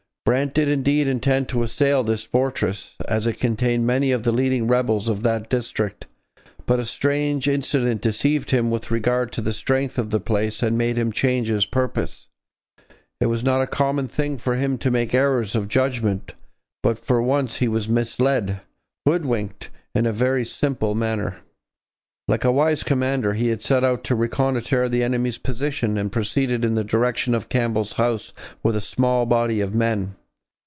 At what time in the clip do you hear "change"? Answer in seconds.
11.11-11.47